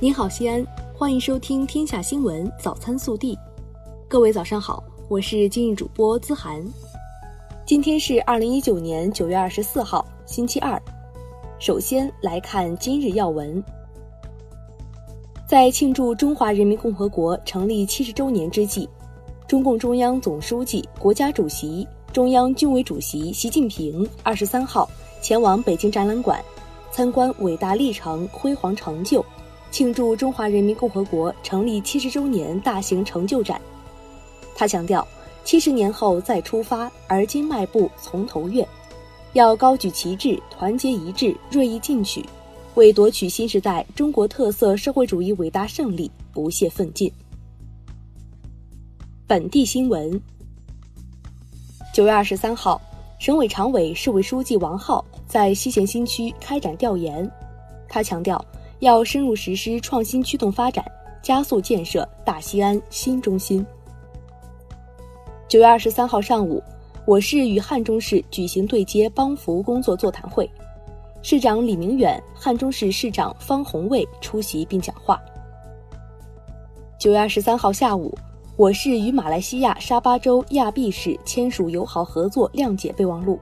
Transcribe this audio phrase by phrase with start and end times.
[0.00, 0.64] 您好，西安，
[0.96, 3.34] 欢迎收听《天下新闻早餐速递》。
[4.06, 6.64] 各位早上好，我是今日主播资涵。
[7.66, 10.80] 今天是二零一九年九月二十四号，星期二。
[11.58, 13.60] 首先来看今日要闻。
[15.48, 18.88] 在庆祝中华人民共和国成立七十周年之际，
[19.48, 24.88] 中共中央总书记、国家主席、中央军委主席习近平二十三号
[25.20, 26.40] 前往北京展览馆。
[26.92, 29.24] 参观伟大历程、辉煌成就，
[29.70, 33.60] 庆祝中华人民共和国成立七十周年大型成就展。
[34.54, 35.06] 他强调，
[35.44, 38.66] 七十年后再出发，而今迈步从头越，
[39.34, 42.24] 要高举旗帜，团结一致，锐意进取，
[42.74, 47.12] 为夺取新时代中国特色社会主义伟大胜利不懈奋进。
[49.26, 50.20] 本地新闻：
[51.94, 52.80] 九月二十三号，
[53.18, 55.04] 省委常委、市委书记王浩。
[55.26, 57.30] 在西咸新区开展调研，
[57.86, 58.42] 他强调
[58.80, 60.84] 要深入实施创新驱动发展，
[61.20, 63.64] 加速建设大西安新中心。
[65.48, 66.62] 九月二十三号上午，
[67.06, 70.48] 我市与汉中市举行对接帮扶工作座谈会，
[71.22, 75.20] 市长李明远、汉中市市长方红卫出席并讲话。
[76.98, 78.16] 九月二十三号下午，
[78.56, 83.40] 我市与马来西亚沙巴州亚庇市签署友好合作谅解备忘录。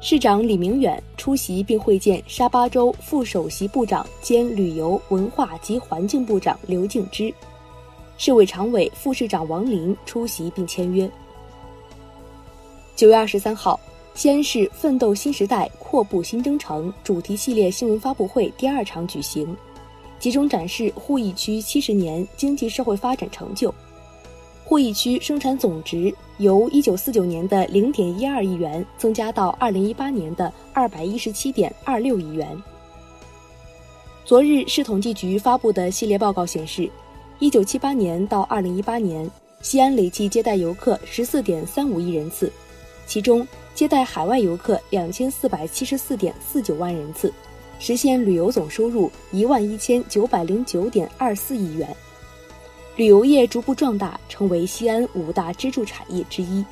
[0.00, 7.34] 市长李明远出席并会见沙巴州副首席部长兼旅游文化及环境部长刘敬之，
[8.16, 11.10] 市委常委、副市长王林出席并签约。
[12.94, 13.78] 九月二十三号，
[14.14, 19.54] 西安市“奋斗新时代，阔步新征程”主题系列新闻发布会第二场举行，
[20.20, 23.74] 集中展示鄠邑区七十年经济社会发展成就。
[24.68, 32.46] 鄠邑区生产总值由一九四九年的零点一二亿元增加到二零一八年的二百一十七点二六亿元。
[34.26, 36.86] 昨日市统计局发布的系列报告显示，
[37.38, 39.28] 一九七八年到二零一八年，
[39.62, 42.52] 西安累计接待游客十四点三五亿人次，
[43.06, 47.32] 其中接待海外游客两千四百七十四点四九万人次，
[47.78, 51.88] 实现旅游总收入一万一千九百零九点二四亿元。
[52.98, 56.64] 旅游业逐步壮大，成为西安五大支柱产业之一。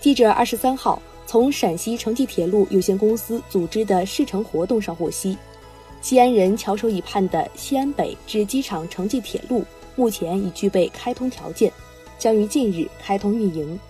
[0.00, 5.34] 记者二十三号从陕西城际铁路有限公司组织的试乘活动上获悉，
[6.02, 9.64] 西安人翘首以盼的西安北至机场城际铁路
[9.96, 11.72] 目前已具备开通条件，
[12.18, 13.80] 将于近日开通运营。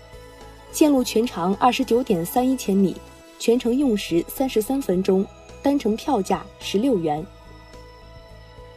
[0.71, 2.95] 线路全长二十九点三一千米，
[3.41, 5.27] 全程用时三十三分钟，
[5.65, 7.27] 单程票价十六元。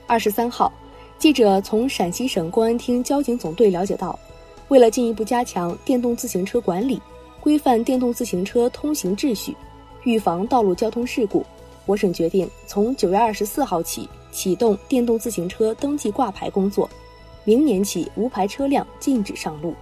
[0.07, 0.73] 二十三号。
[1.23, 4.19] 记者从陕西省公安厅交警总队了解到，
[4.67, 7.01] 为了进一步加强电动自行车管理，
[7.39, 9.55] 规范电动自行车通行秩序，
[10.03, 11.45] 预防道路交通事故，
[11.85, 16.89] 我省决定从九月二十四号起启动电动自行车登记挂牌工作，
[17.45, 19.73] 明年起无牌车辆禁止上路。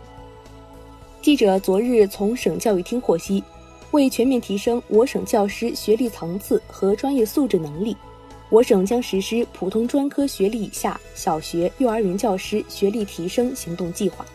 [1.23, 3.43] 记者昨日从省教育厅获悉，
[3.89, 7.97] 为全面提升我省教师学历层次和专业素质能力。
[8.51, 14.25] 我省将实施普通专科学历以下小学、幼儿园教师学历提升行动计划。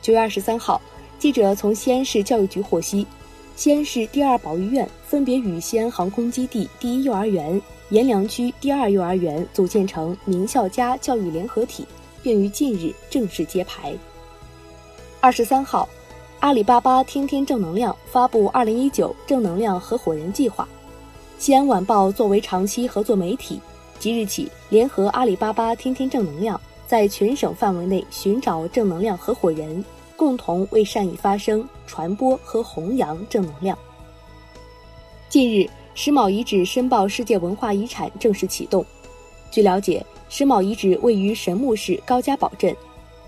[0.00, 0.80] 九月二十三号，
[1.18, 3.04] 记者从西安市教育局获悉，
[3.56, 7.60] 西安市第二保育院分别与西安航空基地第一幼儿园、
[7.90, 11.84] 阎良区第二幼儿园组建成名校家教育联合体，
[12.22, 13.92] 并于近日正式揭牌。
[15.18, 15.88] 二十三号，
[16.38, 20.68] 阿里巴巴天天正能量发布二零一九正能量合伙人计划。
[21.38, 23.60] 西安晚报作为长期合作媒体，
[23.98, 29.84] 即日起联合阿里巴巴天天正能量，在全省范围内寻找正能量合伙人，
[30.16, 33.76] 共同为善意发声、传播和弘扬正能量。
[35.28, 38.84] 近日，石卯遗址申报世界文化遗产正式启动。
[39.50, 42.74] 据了解，石卯遗址位于神木市高家堡镇，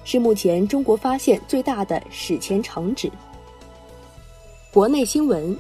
[0.05, 3.11] 是目前中国发现最大的史前城址。
[4.73, 5.56] 国内新闻。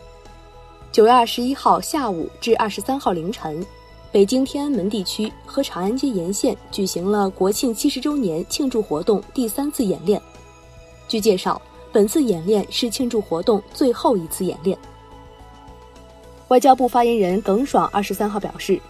[0.92, 3.64] 九月二十一号下午至二十三号凌晨，
[4.10, 10.20] 北京天安门地区和长安街沿线举行了国庆七十周年庆祝活动第三次演练。
[11.06, 11.60] 据介绍，
[11.92, 14.76] 本次演练是庆祝活动最后一次演练。
[16.48, 18.80] 外交部发言人耿爽二十三号表示，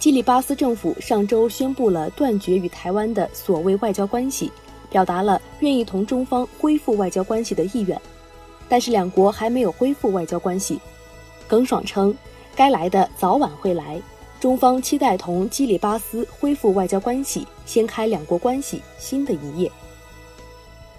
[0.00, 4.50] 基里巴斯政府上周宣布了断绝与台湾的所谓外交关系，
[4.90, 8.00] 表达了愿意同中方恢复外交关系的意愿，
[8.68, 10.80] 但是两国还没有恢复外交关系。
[11.52, 12.16] 耿爽称，
[12.56, 14.00] 该来的早晚会来，
[14.40, 19.70] 中方期待同基里巴斯恢复外交关系，掀开两国关系新的一页。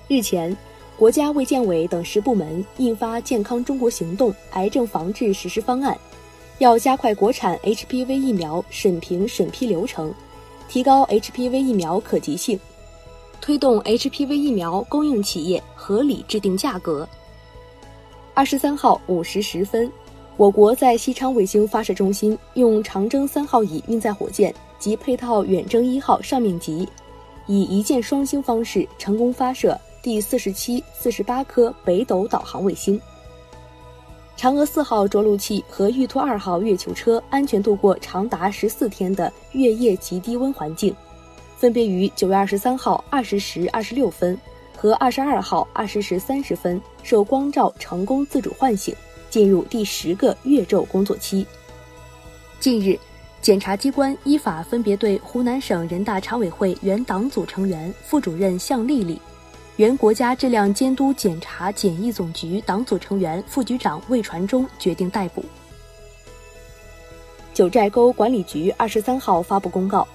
[0.07, 0.55] 日前，
[0.95, 5.95] 国家卫健委等十部门印发《健康中国行动癌症防治实施方案》，
[6.59, 10.13] 要加快国产 HPV 疫苗审评审批流程，
[10.69, 12.59] 提高 HPV 疫苗可及性，
[13.41, 17.09] 推动 HPV 疫苗供应企业合理制定价格。
[18.35, 19.91] 二十三号五时十分，
[20.35, 26.87] 我国在西昌卫星发射中心用长征三号乙运载火箭及配套远征一号上面级，
[27.45, 32.99] 以一箭双星方式成功发射第四十七、四十八颗北斗导航卫星。
[34.35, 40.93] 嫦娥四号着陆器和玉兔二号月球车安全度过长达十四天的月夜极低温环境，
[41.57, 44.37] 分别于九月二十三号二十时二十六分。
[44.75, 48.93] 和二十二号二十时三十分受光照成功自主唤醒，
[49.33, 51.43] 进入第十个月昼工作期。
[52.59, 52.95] 近日，
[53.41, 59.19] 检察机关依法分别对湖南省人大常委会原党组成员、副主任向丽丽，
[59.77, 65.43] 原国家质量监督检查检疫总局党组成员、副局长魏传忠决定逮捕。
[67.55, 70.07] 九寨沟管理局二十三号发布公告，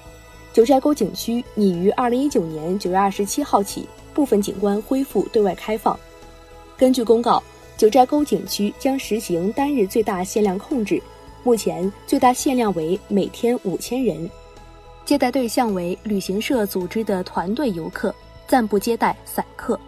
[0.53, 3.85] 九寨沟景区拟于二零一九年九月二十七号起。
[4.13, 5.97] 部分景观恢复对外开放。
[6.77, 7.43] 根据公告，
[7.79, 11.01] 九寨沟景区将实行单日最大限量控制，
[11.43, 14.29] 目前最大限量为每天五千人，
[15.05, 18.13] 接待对象为旅行社组织的团队游客，
[18.45, 19.79] 暂不接待散客。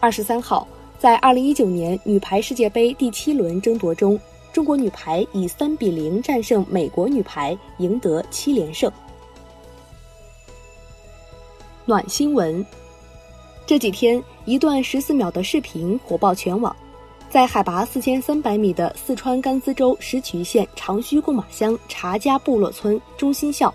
[0.00, 0.66] 二十三号，
[0.98, 4.18] 在二零一九年女排世界杯第七轮争夺中，
[4.50, 8.90] 中国女排以三比零战胜美国女排，赢得七连胜。
[11.84, 12.64] 暖新闻。
[13.68, 16.74] 这几天，一段十四秒的视频火爆全网。
[17.28, 23.72] 在海拔四千三百米的四川甘孜州石渠县长须贡马乡查家部落村中心校，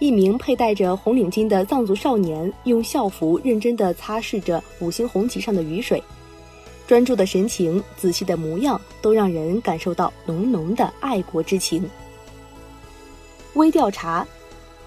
[0.00, 6.02] 一名佩戴着红领巾的藏族少年用校服认真地擦拭着五星红旗上的雨水，
[6.88, 11.88] 专注的神情、仔细的模样，都让人感受到浓浓的爱国之情。
[13.54, 14.26] 微调查：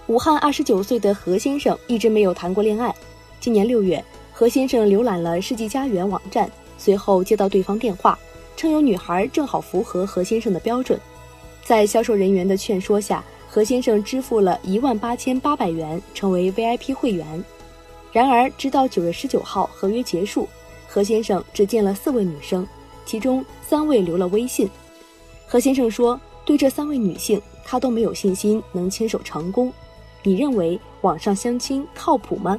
[0.08, 2.94] 武汉二十九岁的何先生一直没有谈过恋爱，
[3.40, 4.04] 今年六月。
[4.40, 8.18] 何先生浏览了世纪佳缘网站，随后接到对方电话，
[8.56, 10.98] 称有女孩正好符合何先生的标准。
[11.62, 17.44] 在销售人员的劝说下，何先生支付了一万八千八百元，成为 VIP 会员。
[18.12, 20.48] 然而，直到九月十九号合约结束，
[20.88, 22.66] 何先生只见了四位女生，
[23.04, 24.70] 其中三位留了微信。
[25.46, 29.70] 何先生说：“对这三位女性，他都没有信心能牵手成功。”
[30.24, 32.58] 你认为网上相亲靠谱吗？